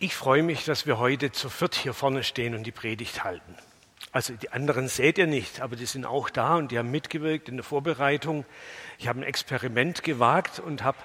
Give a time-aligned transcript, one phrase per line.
[0.00, 3.54] Ich freue mich, dass wir heute zu viert hier vorne stehen und die Predigt halten.
[4.10, 7.48] Also die anderen seht ihr nicht, aber die sind auch da und die haben mitgewirkt
[7.48, 8.44] in der Vorbereitung.
[8.98, 10.98] Ich habe ein Experiment gewagt und habe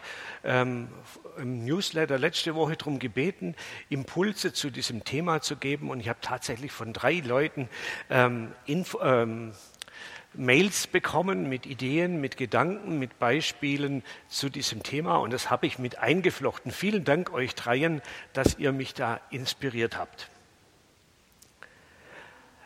[0.44, 0.90] ähm,
[1.38, 3.56] im Newsletter letzte Woche darum gebeten,
[3.90, 5.92] Impulse zu diesem Thema zu geben.
[5.92, 7.70] Und ich habe tatsächlich von drei Leuten
[8.10, 9.54] ähm, Info, ähm,
[10.34, 15.80] Mails bekommen mit Ideen, mit Gedanken, mit Beispielen zu diesem Thema und das habe ich
[15.80, 16.72] mit eingeflochten.
[16.72, 18.02] Vielen Dank euch dreien,
[18.34, 20.30] dass ihr mich da inspiriert habt.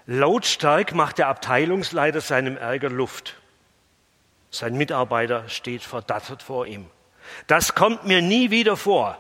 [0.06, 3.38] Lautstark macht der Abteilungsleiter seinem Ärger Luft.
[4.52, 6.86] Sein Mitarbeiter steht verdattert vor ihm.
[7.48, 9.18] Das kommt mir nie wieder vor.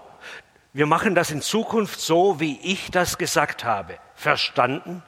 [0.73, 3.97] Wir machen das in Zukunft so, wie ich das gesagt habe.
[4.15, 5.01] Verstanden?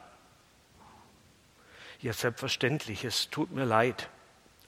[2.00, 4.08] Ja, selbstverständlich, es tut mir leid,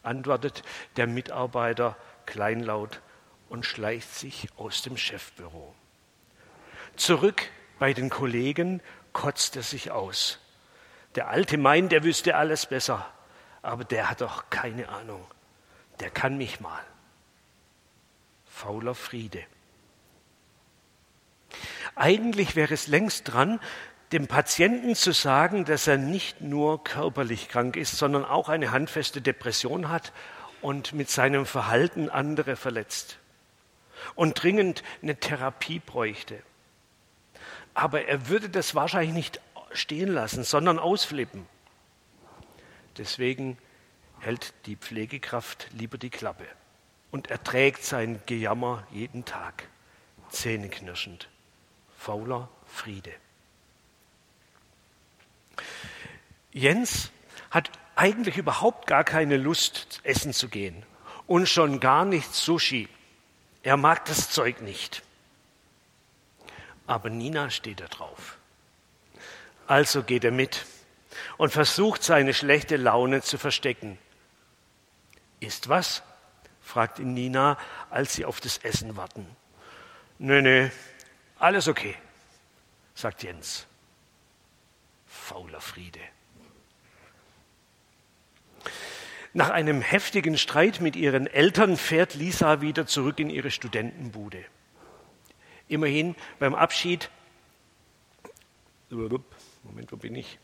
[0.02, 0.62] antwortet
[0.96, 1.96] der Mitarbeiter
[2.26, 3.00] kleinlaut
[3.48, 5.74] und schleicht sich aus dem Chefbüro.
[6.96, 8.80] Zurück bei den Kollegen
[9.12, 10.38] kotzt er sich aus.
[11.14, 13.06] Der Alte meint, er wüsste alles besser,
[13.62, 15.24] aber der hat doch keine Ahnung.
[16.00, 16.84] Der kann mich mal.
[18.46, 19.44] Fauler Friede.
[21.94, 23.60] Eigentlich wäre es längst dran,
[24.12, 29.20] dem Patienten zu sagen, dass er nicht nur körperlich krank ist, sondern auch eine handfeste
[29.20, 30.12] Depression hat
[30.62, 33.18] und mit seinem Verhalten andere verletzt
[34.14, 36.42] und dringend eine Therapie bräuchte.
[37.74, 39.40] Aber er würde das wahrscheinlich nicht
[39.72, 41.46] stehen lassen, sondern ausflippen.
[42.96, 43.58] Deswegen
[44.20, 46.46] hält die Pflegekraft lieber die Klappe
[47.10, 49.68] und erträgt sein Gejammer jeden Tag,
[50.30, 51.28] zähneknirschend,
[51.96, 53.12] fauler Friede.
[56.52, 57.10] Jens
[57.50, 60.84] hat eigentlich überhaupt gar keine Lust, essen zu gehen
[61.26, 62.88] und schon gar nicht Sushi.
[63.62, 65.02] Er mag das Zeug nicht.
[66.86, 68.38] Aber Nina steht da drauf.
[69.66, 70.64] Also geht er mit
[71.36, 73.98] und versucht seine schlechte Laune zu verstecken.
[75.40, 76.02] Ist was?
[76.62, 77.56] fragt ihn Nina,
[77.90, 79.26] als sie auf das Essen warten.
[80.18, 80.68] Nö, nö,
[81.38, 81.94] alles okay,
[82.94, 83.66] sagt Jens.
[85.28, 86.00] Fauler Friede.
[89.34, 94.42] Nach einem heftigen Streit mit ihren Eltern fährt Lisa wieder zurück in ihre Studentenbude.
[95.68, 97.10] Immerhin beim Abschied,
[98.88, 100.38] Moment, wo bin ich?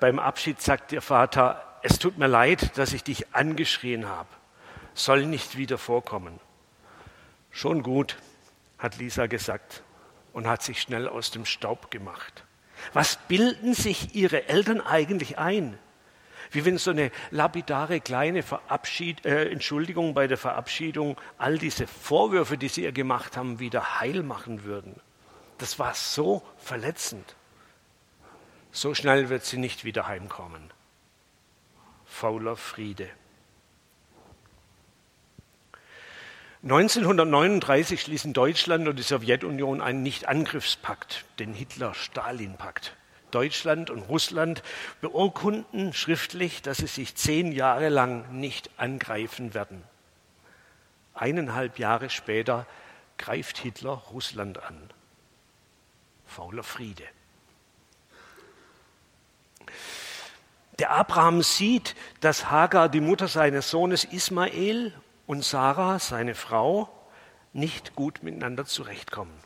[0.00, 4.28] Beim Abschied sagt ihr Vater, es tut mir leid, dass ich dich angeschrien habe.
[4.94, 6.40] Soll nicht wieder vorkommen.
[7.52, 8.16] Schon gut,
[8.78, 9.84] hat Lisa gesagt
[10.32, 12.44] und hat sich schnell aus dem Staub gemacht.
[12.92, 15.78] Was bilden sich ihre Eltern eigentlich ein?
[16.50, 22.58] Wie wenn so eine lapidare kleine Verabschied, äh, Entschuldigung bei der Verabschiedung all diese Vorwürfe,
[22.58, 25.00] die sie ihr gemacht haben, wieder heil machen würden.
[25.58, 27.36] Das war so verletzend.
[28.72, 30.72] So schnell wird sie nicht wieder heimkommen.
[32.04, 33.08] Fauler Friede.
[36.62, 42.94] 1939 schließen Deutschland und die Sowjetunion einen Nichtangriffspakt, den Hitler-Stalin-Pakt.
[43.30, 44.62] Deutschland und Russland
[45.00, 49.82] beurkunden schriftlich, dass sie sich zehn Jahre lang nicht angreifen werden.
[51.14, 52.66] Eineinhalb Jahre später
[53.16, 54.76] greift Hitler Russland an.
[56.26, 57.04] Fauler Friede.
[60.78, 64.92] Der Abraham sieht, dass Hagar, die Mutter seines Sohnes Ismael,
[65.30, 66.92] und Sarah, seine Frau,
[67.52, 69.38] nicht gut miteinander zurechtkommen.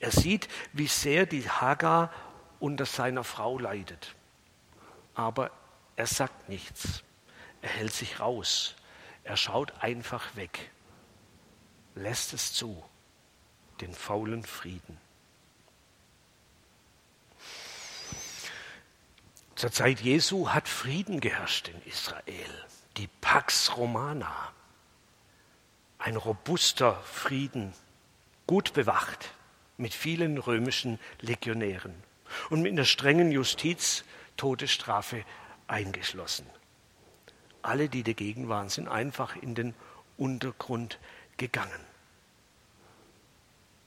[0.00, 2.12] Er sieht, wie sehr die Hagar
[2.58, 4.16] unter seiner Frau leidet.
[5.14, 5.52] Aber
[5.94, 7.04] er sagt nichts.
[7.62, 8.74] Er hält sich raus.
[9.22, 10.72] Er schaut einfach weg.
[11.94, 12.82] Lässt es zu.
[13.80, 14.98] Den faulen Frieden.
[19.54, 22.66] Zur Zeit Jesu hat Frieden geherrscht in Israel.
[22.96, 24.52] Die Pax Romana.
[26.00, 27.74] Ein robuster Frieden,
[28.46, 29.34] gut bewacht,
[29.76, 31.94] mit vielen römischen Legionären
[32.48, 34.04] und mit einer strengen Justiz
[34.38, 35.24] Todesstrafe
[35.68, 36.46] eingeschlossen.
[37.60, 39.74] Alle, die dagegen waren, sind einfach in den
[40.16, 40.98] Untergrund
[41.36, 41.80] gegangen.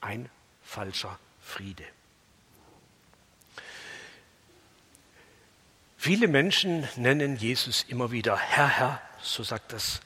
[0.00, 0.30] Ein
[0.62, 1.84] falscher Friede.
[5.96, 10.00] Viele Menschen nennen Jesus immer wieder Herr, Herr, so sagt das.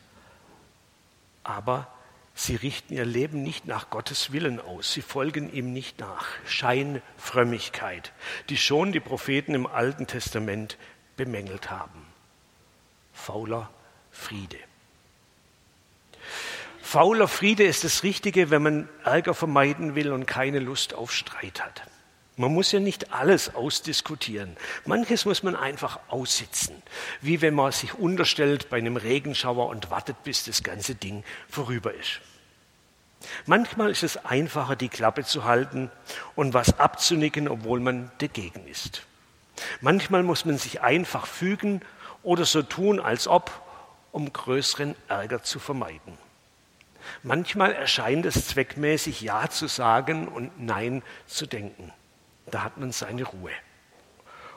[1.44, 1.92] Aber
[2.40, 4.92] Sie richten ihr Leben nicht nach Gottes Willen aus.
[4.92, 6.24] Sie folgen ihm nicht nach.
[6.46, 8.12] Scheinfrömmigkeit,
[8.48, 10.78] die schon die Propheten im Alten Testament
[11.16, 12.06] bemängelt haben.
[13.12, 13.68] Fauler
[14.12, 14.56] Friede.
[16.80, 21.60] Fauler Friede ist das Richtige, wenn man Ärger vermeiden will und keine Lust auf Streit
[21.60, 21.82] hat.
[22.38, 24.56] Man muss ja nicht alles ausdiskutieren.
[24.86, 26.80] Manches muss man einfach aussitzen,
[27.20, 31.92] wie wenn man sich unterstellt bei einem Regenschauer und wartet, bis das ganze Ding vorüber
[31.92, 32.20] ist.
[33.46, 35.90] Manchmal ist es einfacher, die Klappe zu halten
[36.36, 39.02] und was abzunicken, obwohl man dagegen ist.
[39.80, 41.80] Manchmal muss man sich einfach fügen
[42.22, 43.50] oder so tun, als ob,
[44.12, 46.16] um größeren Ärger zu vermeiden.
[47.24, 51.92] Manchmal erscheint es zweckmäßig, Ja zu sagen und Nein zu denken.
[52.50, 53.52] Da hat man seine Ruhe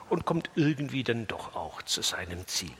[0.08, 2.74] und kommt irgendwie dann doch auch zu seinem Ziel.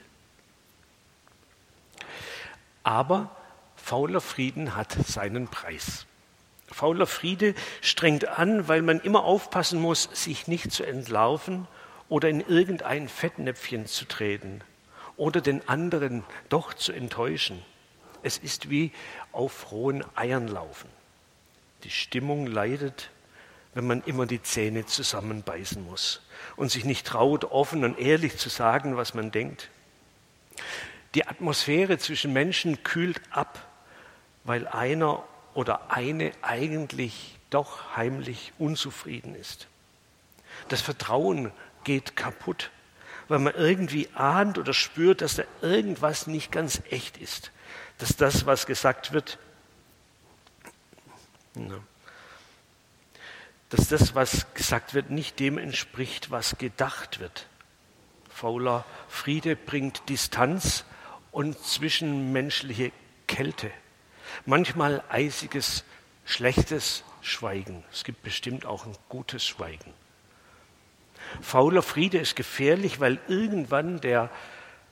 [2.82, 3.34] Aber
[3.76, 6.06] fauler Frieden hat seinen Preis.
[6.70, 11.68] Fauler Friede strengt an, weil man immer aufpassen muss, sich nicht zu entlarven
[12.08, 14.62] oder in irgendein Fettnäpfchen zu treten
[15.16, 17.62] oder den anderen doch zu enttäuschen.
[18.22, 18.92] Es ist wie
[19.32, 20.88] auf rohen Eiern laufen.
[21.84, 23.10] Die Stimmung leidet,
[23.74, 26.20] wenn man immer die Zähne zusammenbeißen muss
[26.56, 29.70] und sich nicht traut, offen und ehrlich zu sagen, was man denkt.
[31.14, 33.66] Die Atmosphäre zwischen Menschen kühlt ab,
[34.44, 35.22] weil einer
[35.54, 39.68] oder eine eigentlich doch heimlich unzufrieden ist.
[40.68, 41.52] Das Vertrauen
[41.84, 42.70] geht kaputt,
[43.28, 47.52] weil man irgendwie ahnt oder spürt, dass da irgendwas nicht ganz echt ist,
[47.98, 49.38] dass das, was gesagt wird,
[53.72, 57.46] dass das, was gesagt wird, nicht dem entspricht, was gedacht wird.
[58.28, 60.84] Fauler Friede bringt Distanz
[61.30, 62.92] und zwischenmenschliche
[63.26, 63.70] Kälte.
[64.44, 65.84] Manchmal eisiges,
[66.26, 67.82] schlechtes Schweigen.
[67.90, 69.94] Es gibt bestimmt auch ein gutes Schweigen.
[71.40, 74.28] Fauler Friede ist gefährlich, weil irgendwann der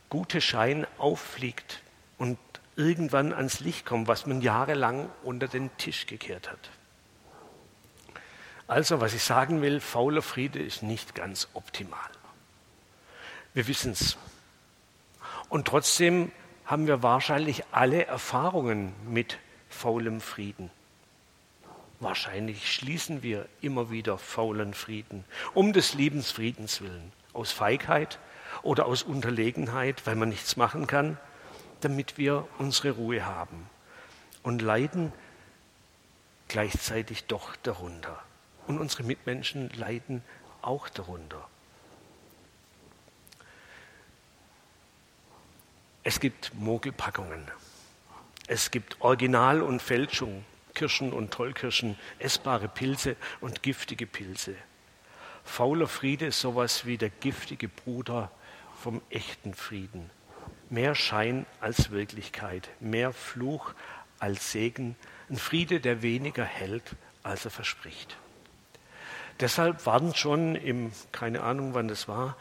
[0.09, 1.83] gute Schein auffliegt
[2.17, 2.39] und
[2.75, 6.71] irgendwann ans Licht kommt, was man jahrelang unter den Tisch gekehrt hat.
[8.71, 12.09] Also, was ich sagen will, fauler Friede ist nicht ganz optimal.
[13.53, 14.15] Wir wissen es.
[15.49, 16.31] Und trotzdem
[16.63, 20.69] haben wir wahrscheinlich alle Erfahrungen mit faulem Frieden.
[21.99, 28.19] Wahrscheinlich schließen wir immer wieder faulen Frieden, um des Lebensfriedens willen, aus Feigheit
[28.63, 31.17] oder aus Unterlegenheit, weil man nichts machen kann,
[31.81, 33.69] damit wir unsere Ruhe haben
[34.43, 35.11] und leiden
[36.47, 38.23] gleichzeitig doch darunter.
[38.71, 40.23] Und unsere Mitmenschen leiden
[40.61, 41.45] auch darunter.
[46.03, 47.51] Es gibt Mogelpackungen.
[48.47, 50.45] Es gibt Original und Fälschung.
[50.73, 54.55] Kirschen und Tollkirschen, essbare Pilze und giftige Pilze.
[55.43, 58.31] Fauler Friede ist sowas wie der giftige Bruder
[58.81, 60.09] vom echten Frieden.
[60.69, 63.73] Mehr Schein als Wirklichkeit, mehr Fluch
[64.17, 64.95] als Segen,
[65.29, 68.15] ein Friede, der weniger hält, als er verspricht.
[69.41, 72.37] Deshalb waren schon im, keine Ahnung wann das war,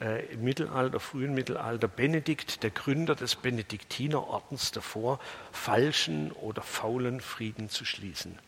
[0.00, 5.20] äh, im Mittelalter, frühen Mittelalter, Benedikt, der Gründer des Benediktinerordens, davor,
[5.52, 8.38] falschen oder faulen Frieden zu schließen.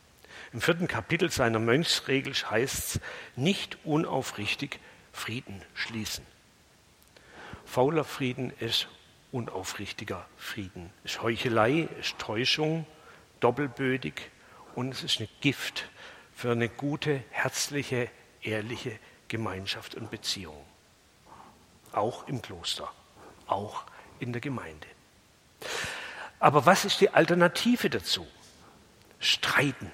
[0.52, 3.00] Im vierten Kapitel seiner Mönchsregel heißt es,
[3.34, 4.78] nicht unaufrichtig
[5.12, 6.24] Frieden schließen.
[7.64, 8.88] Fauler Frieden ist
[9.32, 10.90] unaufrichtiger Frieden.
[11.04, 12.84] Es ist Heuchelei, es ist Täuschung,
[13.40, 14.30] doppelbödig
[14.74, 15.88] und es ist ein Gift
[16.40, 18.08] für eine gute, herzliche,
[18.40, 18.98] ehrliche
[19.28, 20.56] Gemeinschaft und Beziehung
[21.92, 22.90] auch im Kloster,
[23.46, 23.84] auch
[24.20, 24.86] in der Gemeinde.
[26.38, 28.26] Aber was ist die Alternative dazu?
[29.18, 29.92] Streiten.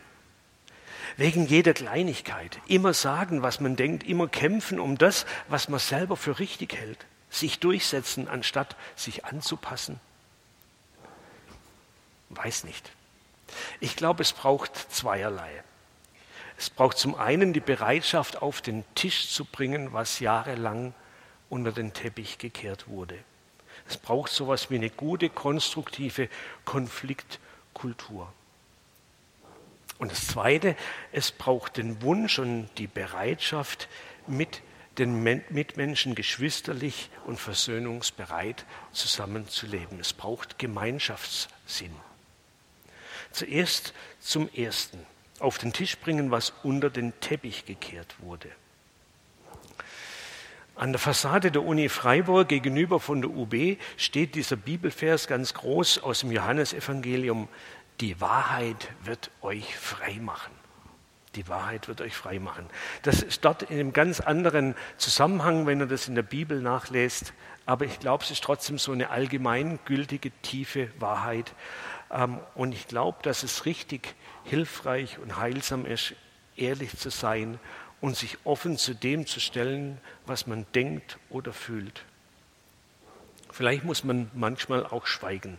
[1.16, 2.60] Wegen jeder Kleinigkeit.
[2.68, 7.06] Immer sagen, was man denkt, immer kämpfen um das, was man selber für richtig hält.
[7.28, 9.98] Sich durchsetzen, anstatt sich anzupassen.
[12.28, 12.92] Weiß nicht.
[13.80, 15.64] Ich glaube, es braucht zweierlei.
[16.58, 20.94] Es braucht zum einen die Bereitschaft, auf den Tisch zu bringen, was jahrelang
[21.50, 23.18] unter den Teppich gekehrt wurde.
[23.88, 26.28] Es braucht so etwas wie eine gute, konstruktive
[26.64, 28.32] Konfliktkultur.
[29.98, 30.76] Und das Zweite,
[31.12, 33.88] es braucht den Wunsch und die Bereitschaft,
[34.26, 34.62] mit
[34.98, 40.00] den Mitmenschen geschwisterlich und versöhnungsbereit zusammenzuleben.
[40.00, 41.94] Es braucht Gemeinschaftssinn.
[43.30, 44.98] Zuerst zum Ersten.
[45.40, 48.48] Auf den Tisch bringen, was unter den Teppich gekehrt wurde.
[50.76, 56.02] An der Fassade der Uni Freiburg gegenüber von der UB steht dieser Bibelvers ganz groß
[56.02, 57.48] aus dem Johannesevangelium.
[58.00, 60.52] Die Wahrheit wird euch frei machen.
[61.34, 62.66] Die Wahrheit wird euch frei machen.
[63.02, 67.32] Das ist dort in einem ganz anderen Zusammenhang, wenn ihr das in der Bibel nachlest.
[67.64, 71.52] Aber ich glaube, es ist trotzdem so eine allgemeingültige, tiefe Wahrheit.
[72.10, 76.14] Ähm, und ich glaube, dass es richtig hilfreich und heilsam ist,
[76.56, 77.58] ehrlich zu sein
[78.00, 82.04] und sich offen zu dem zu stellen, was man denkt oder fühlt.
[83.50, 85.58] Vielleicht muss man manchmal auch schweigen.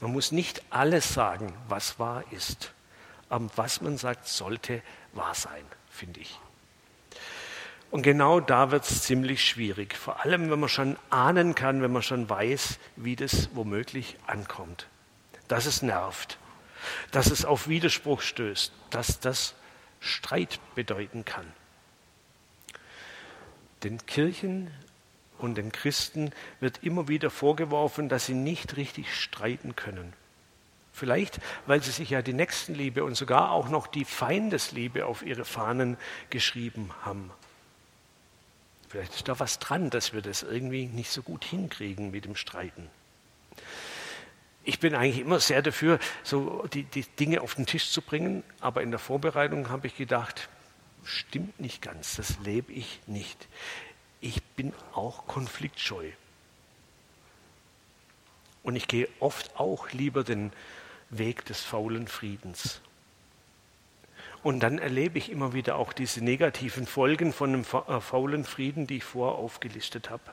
[0.00, 2.72] Man muss nicht alles sagen, was wahr ist.
[3.28, 6.38] Aber was man sagt, sollte wahr sein, finde ich.
[7.90, 11.92] Und genau da wird es ziemlich schwierig, vor allem wenn man schon ahnen kann, wenn
[11.92, 14.86] man schon weiß, wie das womöglich ankommt.
[15.48, 16.38] Dass es nervt,
[17.10, 19.54] dass es auf Widerspruch stößt, dass das
[20.00, 21.46] Streit bedeuten kann.
[23.82, 24.70] Den Kirchen
[25.38, 30.12] und den Christen wird immer wieder vorgeworfen, dass sie nicht richtig streiten können.
[30.92, 35.44] Vielleicht, weil sie sich ja die Nächstenliebe und sogar auch noch die Feindesliebe auf ihre
[35.44, 35.98] Fahnen
[36.30, 37.30] geschrieben haben.
[38.88, 42.34] Vielleicht ist da was dran, dass wir das irgendwie nicht so gut hinkriegen mit dem
[42.34, 42.88] Streiten.
[44.68, 48.42] Ich bin eigentlich immer sehr dafür, so die, die Dinge auf den Tisch zu bringen,
[48.60, 50.48] aber in der Vorbereitung habe ich gedacht,
[51.04, 53.46] stimmt nicht ganz, das lebe ich nicht.
[54.20, 56.10] Ich bin auch konfliktscheu.
[58.64, 60.52] Und ich gehe oft auch lieber den
[61.10, 62.80] Weg des faulen Friedens.
[64.42, 68.88] Und dann erlebe ich immer wieder auch diese negativen Folgen von dem äh, faulen Frieden,
[68.88, 70.24] die ich vorher aufgelistet habe.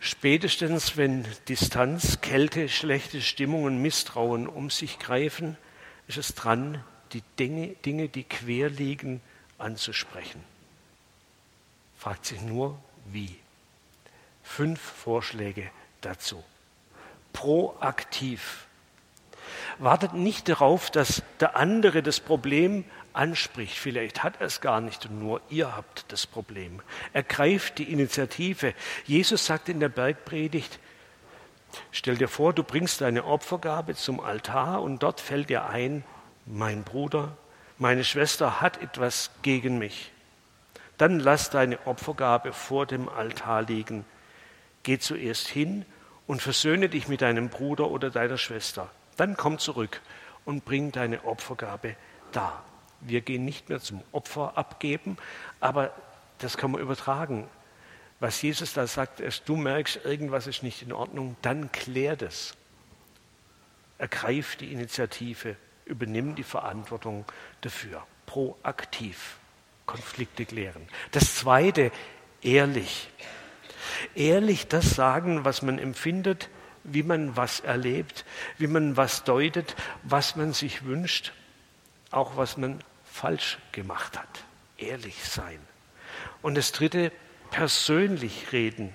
[0.00, 5.56] Spätestens, wenn Distanz, Kälte, schlechte Stimmung und Misstrauen um sich greifen,
[6.06, 9.20] ist es dran, die Dinge, Dinge, die quer liegen,
[9.58, 10.42] anzusprechen.
[11.98, 13.36] Fragt sich nur, wie.
[14.44, 16.44] Fünf Vorschläge dazu
[17.38, 18.66] proaktiv.
[19.78, 23.76] Wartet nicht darauf, dass der andere das Problem anspricht.
[23.76, 26.80] Vielleicht hat er es gar nicht und nur ihr habt das Problem.
[27.12, 28.74] Ergreift die Initiative.
[29.04, 30.78] Jesus sagt in der Bergpredigt,
[31.90, 36.04] stell dir vor, du bringst deine Opfergabe zum Altar und dort fällt dir ein,
[36.46, 37.36] mein Bruder,
[37.78, 40.10] meine Schwester hat etwas gegen mich.
[40.96, 44.04] Dann lass deine Opfergabe vor dem Altar liegen.
[44.82, 45.84] Geh zuerst hin
[46.26, 48.90] und versöhne dich mit deinem Bruder oder deiner Schwester.
[49.16, 50.00] Dann komm zurück
[50.44, 51.94] und bring deine Opfergabe
[52.32, 52.64] da.
[53.00, 55.16] Wir gehen nicht mehr zum Opfer abgeben,
[55.60, 55.92] aber
[56.38, 57.48] das kann man übertragen.
[58.20, 62.56] Was Jesus da sagt, ist, du merkst, irgendwas ist nicht in Ordnung, dann klär das.
[63.98, 67.24] Ergreif die Initiative, übernimm die Verantwortung
[67.60, 68.04] dafür.
[68.26, 69.38] Proaktiv
[69.86, 70.86] Konflikte klären.
[71.12, 71.90] Das zweite,
[72.42, 73.08] ehrlich
[74.14, 76.48] ehrlich das sagen, was man empfindet,
[76.84, 78.24] wie man was erlebt,
[78.56, 81.32] wie man was deutet, was man sich wünscht,
[82.10, 82.80] auch was man
[83.18, 84.44] falsch gemacht hat.
[84.76, 85.58] Ehrlich sein.
[86.42, 87.12] Und das Dritte,
[87.50, 88.94] persönlich reden.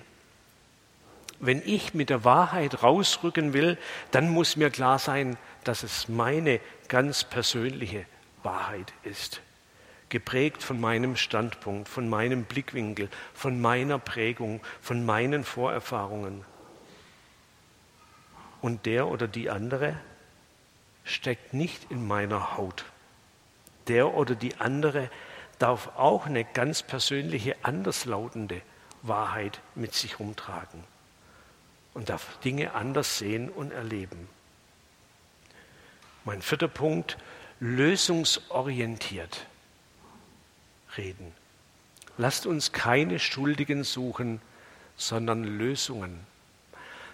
[1.40, 3.76] Wenn ich mit der Wahrheit rausrücken will,
[4.12, 8.06] dann muss mir klar sein, dass es meine ganz persönliche
[8.42, 9.40] Wahrheit ist
[10.14, 16.44] geprägt von meinem Standpunkt, von meinem Blickwinkel, von meiner Prägung, von meinen Vorerfahrungen.
[18.60, 19.98] Und der oder die andere
[21.02, 22.84] steckt nicht in meiner Haut.
[23.88, 25.10] Der oder die andere
[25.58, 28.60] darf auch eine ganz persönliche, anderslautende
[29.02, 30.82] Wahrheit mit sich rumtragen
[31.92, 34.28] und darf Dinge anders sehen und erleben.
[36.24, 37.18] Mein vierter Punkt,
[37.60, 39.46] lösungsorientiert
[40.96, 41.32] reden.
[42.16, 44.40] Lasst uns keine Schuldigen suchen,
[44.96, 46.26] sondern Lösungen.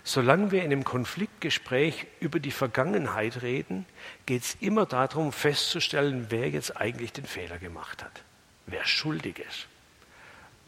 [0.02, 3.86] Solange wir in einem Konfliktgespräch über die Vergangenheit reden,
[4.26, 8.22] geht es immer darum, festzustellen, wer jetzt eigentlich den Fehler gemacht hat,
[8.66, 9.66] wer schuldig ist.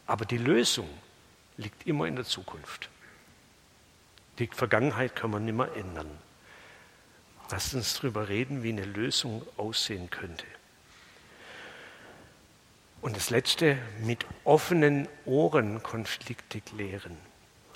[0.06, 0.88] Aber die Lösung
[1.56, 2.90] liegt immer in der Zukunft.
[4.38, 6.10] Die Vergangenheit kann man nicht mehr ändern.
[7.50, 10.46] Lasst uns darüber reden, wie eine Lösung aussehen könnte.
[13.02, 17.18] Und das Letzte, mit offenen Ohren Konflikte klären.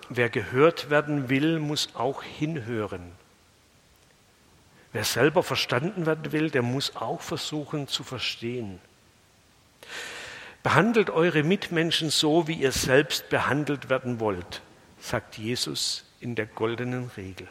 [0.09, 3.13] Wer gehört werden will, muss auch hinhören.
[4.93, 8.81] Wer selber verstanden werden will, der muss auch versuchen zu verstehen.
[10.63, 14.63] Behandelt eure Mitmenschen so, wie ihr selbst behandelt werden wollt,
[14.99, 17.47] sagt Jesus in der goldenen Regel.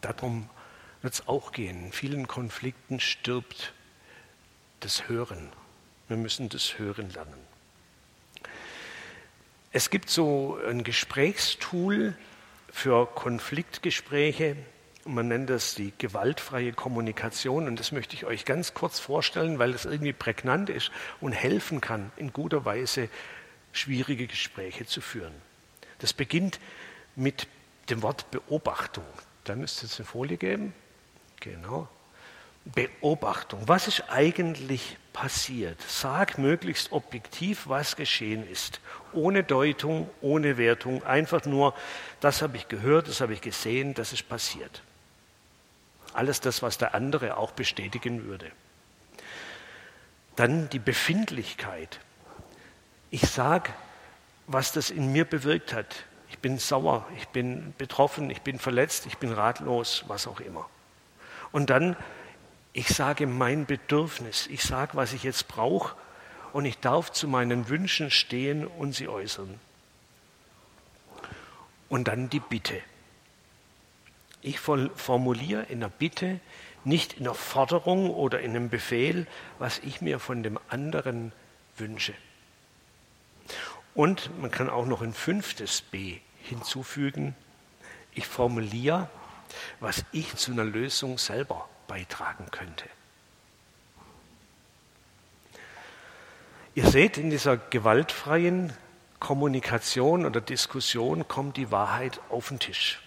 [0.00, 0.48] Darum
[1.02, 1.86] wird es auch gehen.
[1.86, 3.72] In vielen Konflikten stirbt
[4.80, 5.50] das Hören.
[6.08, 7.45] Wir müssen das Hören lernen.
[9.76, 12.16] Es gibt so ein Gesprächstool
[12.72, 14.56] für Konfliktgespräche,
[15.04, 19.72] Man nennt das die gewaltfreie Kommunikation und das möchte ich euch ganz kurz vorstellen, weil
[19.72, 20.90] das irgendwie prägnant ist
[21.20, 23.10] und helfen kann, in guter Weise
[23.72, 25.34] schwierige Gespräche zu führen.
[25.98, 26.58] Das beginnt
[27.14, 27.46] mit
[27.90, 29.04] dem Wort Beobachtung.
[29.44, 30.72] Da müsste es eine Folie geben.
[31.40, 31.86] Genau.
[32.74, 33.60] Beobachtung.
[33.66, 35.80] Was ist eigentlich passiert?
[35.86, 38.80] Sag möglichst objektiv, was geschehen ist.
[39.12, 41.02] Ohne Deutung, ohne Wertung.
[41.04, 41.74] Einfach nur,
[42.20, 44.82] das habe ich gehört, das habe ich gesehen, das ist passiert.
[46.12, 48.50] Alles das, was der andere auch bestätigen würde.
[50.34, 52.00] Dann die Befindlichkeit.
[53.10, 53.70] Ich sage,
[54.46, 56.04] was das in mir bewirkt hat.
[56.28, 60.68] Ich bin sauer, ich bin betroffen, ich bin verletzt, ich bin ratlos, was auch immer.
[61.52, 61.96] Und dann,
[62.76, 65.96] ich sage mein Bedürfnis, ich sage, was ich jetzt brauche
[66.52, 69.58] und ich darf zu meinen Wünschen stehen und sie äußern.
[71.88, 72.78] Und dann die Bitte.
[74.42, 76.38] Ich formuliere in der Bitte,
[76.84, 79.26] nicht in der Forderung oder in einem Befehl,
[79.58, 81.32] was ich mir von dem anderen
[81.78, 82.12] wünsche.
[83.94, 87.34] Und man kann auch noch ein fünftes B hinzufügen.
[88.12, 89.08] Ich formuliere,
[89.80, 92.84] was ich zu einer Lösung selber beitragen könnte.
[96.74, 98.72] Ihr seht, in dieser gewaltfreien
[99.18, 103.00] Kommunikation oder Diskussion kommt die Wahrheit auf den Tisch.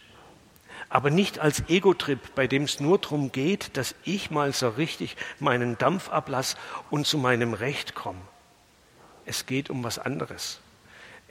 [0.90, 5.18] Aber nicht als Ego-Trip, bei dem es nur darum geht, dass ich mal so richtig
[5.40, 6.58] meinen Dampf ablasse
[6.90, 8.22] und zu meinem Recht komme.
[9.26, 10.60] Es geht um was anderes.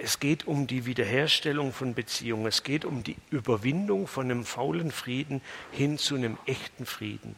[0.00, 2.46] Es geht um die Wiederherstellung von Beziehungen.
[2.46, 7.34] Es geht um die Überwindung von einem faulen Frieden hin zu einem echten Frieden.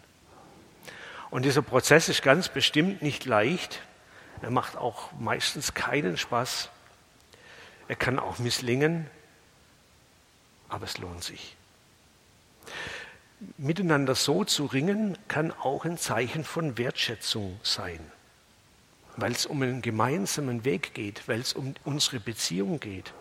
[1.31, 3.81] Und dieser Prozess ist ganz bestimmt nicht leicht.
[4.43, 6.69] Er macht auch meistens keinen Spaß.
[7.89, 9.07] Er kann auch misslingen,
[10.69, 11.57] aber es lohnt sich.
[13.57, 18.01] Miteinander so zu ringen, kann auch ein Zeichen von Wertschätzung sein
[19.21, 23.13] weil es um einen gemeinsamen Weg geht, weil es um unsere Beziehung geht.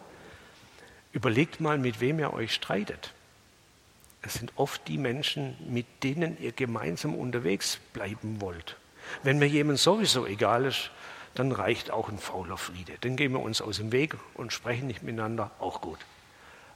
[1.11, 3.13] Überlegt mal, mit wem ihr euch streitet.
[4.21, 8.75] Es sind oft die Menschen, mit denen ihr gemeinsam unterwegs bleiben wollt.
[9.23, 10.91] Wenn mir jemand sowieso egal ist,
[11.35, 12.93] dann reicht auch ein fauler Friede.
[13.01, 15.99] Dann gehen wir uns aus dem Weg und sprechen nicht miteinander, auch gut.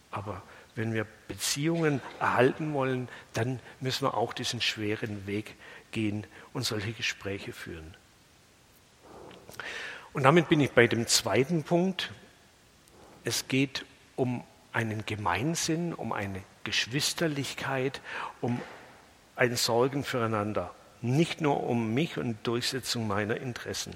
[0.09, 0.41] Aber
[0.75, 5.55] wenn wir Beziehungen erhalten wollen, dann müssen wir auch diesen schweren Weg
[5.91, 7.95] gehen und solche Gespräche führen.
[10.13, 12.11] Und damit bin ich bei dem zweiten Punkt.
[13.23, 13.85] Es geht
[14.15, 18.01] um einen Gemeinsinn, um eine Geschwisterlichkeit,
[18.41, 18.61] um
[19.35, 23.93] ein Sorgen füreinander, nicht nur um mich und Durchsetzung meiner Interessen.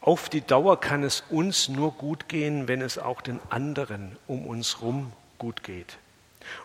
[0.00, 4.46] Auf die Dauer kann es uns nur gut gehen, wenn es auch den anderen um
[4.46, 5.98] uns herum gut geht.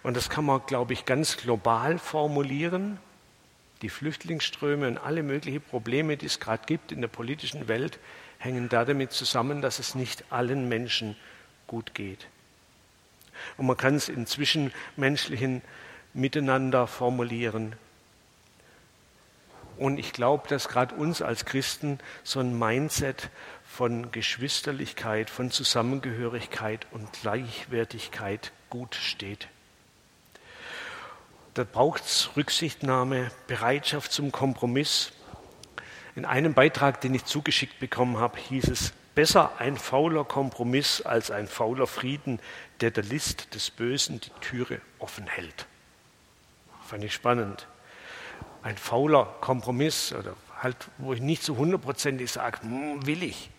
[0.03, 2.97] Und das kann man, glaube ich, ganz global formulieren
[3.81, 7.99] die Flüchtlingsströme und alle möglichen Probleme, die es gerade gibt in der politischen Welt,
[8.37, 11.15] hängen damit zusammen, dass es nicht allen Menschen
[11.67, 12.27] gut geht.
[13.57, 15.61] Und man kann es in zwischenmenschlichen
[16.13, 17.75] Miteinander formulieren.
[19.77, 23.29] Und ich glaube, dass gerade uns als Christen so ein Mindset
[23.65, 29.49] von Geschwisterlichkeit, von Zusammengehörigkeit und Gleichwertigkeit gut steht.
[31.55, 35.13] Da braucht es Rücksichtnahme, Bereitschaft zum Kompromiss.
[36.17, 41.31] In einem Beitrag, den ich zugeschickt bekommen habe, hieß es, besser ein fauler Kompromiss als
[41.31, 42.41] ein fauler Frieden,
[42.81, 45.65] der der List des Bösen die Türe offen hält.
[46.85, 47.67] Fand ich spannend.
[48.61, 53.49] Ein fauler Kompromiss, oder halt, wo ich nicht so hundertprozentig sage, hm, will ich.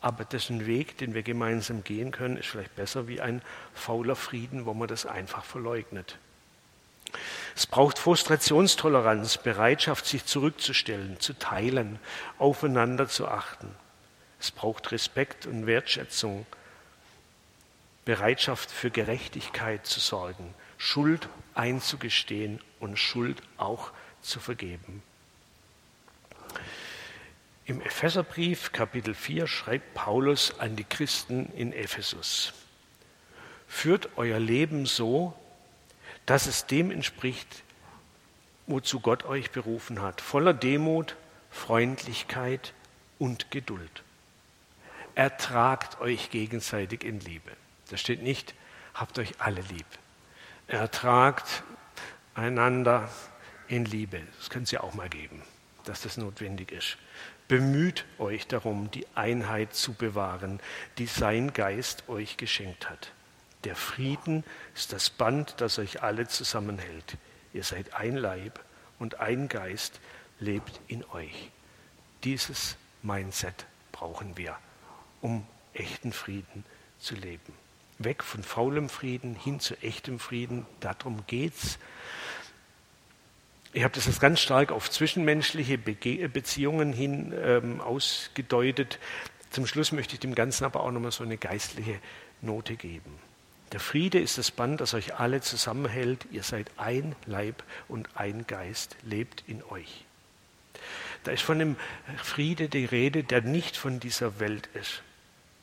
[0.00, 3.40] Aber das ist ein Weg, den wir gemeinsam gehen können, ist vielleicht besser wie ein
[3.72, 6.18] fauler Frieden, wo man das einfach verleugnet.
[7.54, 11.98] Es braucht Frustrationstoleranz, Bereitschaft, sich zurückzustellen, zu teilen,
[12.38, 13.74] aufeinander zu achten.
[14.40, 16.46] Es braucht Respekt und Wertschätzung,
[18.04, 23.90] Bereitschaft für Gerechtigkeit zu sorgen, Schuld einzugestehen und Schuld auch
[24.20, 25.02] zu vergeben.
[27.64, 32.52] Im Epheserbrief Kapitel 4 schreibt Paulus an die Christen in Ephesus.
[33.66, 35.34] Führt euer Leben so,
[36.26, 37.62] dass es dem entspricht,
[38.66, 41.16] wozu Gott euch berufen hat, voller Demut,
[41.50, 42.72] Freundlichkeit
[43.18, 44.02] und Geduld.
[45.14, 47.50] Ertragt euch gegenseitig in Liebe.
[47.90, 48.54] Da steht nicht,
[48.92, 49.86] habt euch alle lieb.
[50.66, 51.62] Ertragt
[52.34, 53.08] einander
[53.68, 54.20] in Liebe.
[54.38, 55.42] Das können Sie auch mal geben,
[55.84, 56.98] dass das notwendig ist.
[57.48, 60.58] Bemüht euch darum, die Einheit zu bewahren,
[60.98, 63.12] die sein Geist euch geschenkt hat.
[63.66, 64.44] Der Frieden
[64.76, 67.16] ist das Band, das euch alle zusammenhält.
[67.52, 68.60] Ihr seid ein Leib
[69.00, 69.98] und ein Geist
[70.38, 71.50] lebt in euch.
[72.22, 74.56] Dieses Mindset brauchen wir,
[75.20, 76.64] um echten Frieden
[77.00, 77.54] zu leben.
[77.98, 81.80] Weg von faulem Frieden hin zu echtem Frieden, darum geht's.
[83.72, 89.00] Ich habe das jetzt ganz stark auf zwischenmenschliche Beziehungen hin ähm, ausgedeutet.
[89.50, 91.98] Zum Schluss möchte ich dem Ganzen aber auch nochmal so eine geistliche
[92.42, 93.25] Note geben.
[93.72, 96.26] Der Friede ist das Band, das euch alle zusammenhält.
[96.30, 100.04] Ihr seid ein Leib und ein Geist, lebt in euch.
[101.24, 101.76] Da ist von dem
[102.22, 105.02] Friede die Rede, der nicht von dieser Welt ist,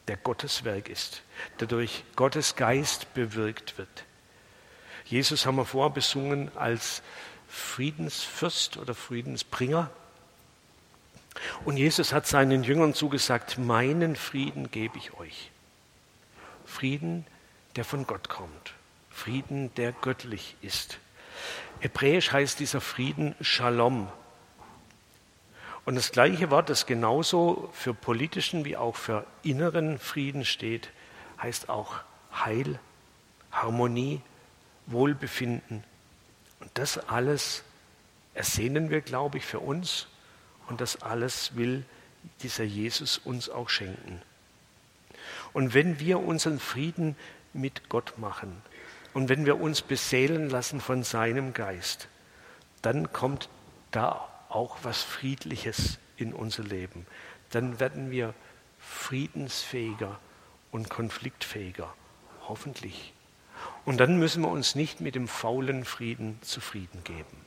[0.09, 1.23] der Gottes Werk ist,
[1.59, 4.03] der durch Gottes Geist bewirkt wird.
[5.05, 7.01] Jesus haben wir vorher besungen als
[7.47, 9.89] Friedensfürst oder Friedensbringer.
[11.65, 15.51] Und Jesus hat seinen Jüngern zugesagt, meinen Frieden gebe ich euch.
[16.65, 17.25] Frieden,
[17.75, 18.73] der von Gott kommt.
[19.09, 20.99] Frieden, der göttlich ist.
[21.79, 24.07] Hebräisch heißt dieser Frieden Shalom.
[25.85, 30.89] Und das gleiche Wort, das genauso für politischen wie auch für inneren Frieden steht,
[31.41, 31.95] heißt auch
[32.33, 32.79] Heil,
[33.51, 34.21] Harmonie,
[34.87, 35.83] Wohlbefinden.
[36.59, 37.63] Und das alles
[38.33, 40.07] ersehnen wir, glaube ich, für uns.
[40.69, 41.83] Und das alles will
[42.41, 44.21] dieser Jesus uns auch schenken.
[45.51, 47.15] Und wenn wir unseren Frieden
[47.53, 48.61] mit Gott machen
[49.13, 52.07] und wenn wir uns beseelen lassen von seinem Geist,
[52.81, 53.49] dann kommt
[53.91, 57.05] da auch was Friedliches in unser Leben.
[57.51, 58.33] Dann werden wir
[58.79, 60.19] friedensfähiger
[60.71, 61.93] und konfliktfähiger,
[62.47, 63.13] hoffentlich.
[63.85, 67.37] Und dann müssen wir uns nicht mit dem faulen Frieden zufrieden geben.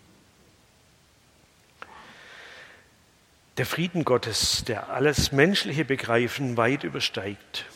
[3.59, 7.67] Der Frieden Gottes, der alles menschliche Begreifen weit übersteigt,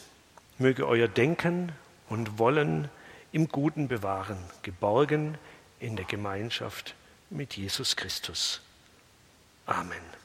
[0.58, 1.72] möge euer Denken
[2.10, 2.90] und Wollen
[3.32, 5.38] im Guten bewahren, geborgen
[5.78, 6.94] in der Gemeinschaft
[7.30, 8.60] mit Jesus Christus.
[9.64, 10.19] Amen.